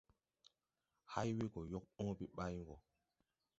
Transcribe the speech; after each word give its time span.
Hay 1.13 1.29
we 1.37 1.45
gɔ 1.53 1.61
yɔg 1.71 1.83
õõbe 2.01 2.25
ɓayn 2.35 2.61
wɔ! 2.67 2.75